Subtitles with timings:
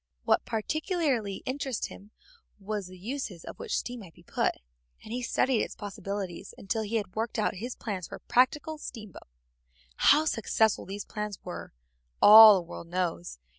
[0.25, 2.09] What particularly interested him
[2.59, 4.53] was the uses to which steam might be put,
[5.03, 8.79] and he studied its possibilities until he had worked out his plans for a practical
[8.79, 9.27] steamboat.
[9.97, 11.71] How successful those plans were
[12.19, 13.37] all the world knows.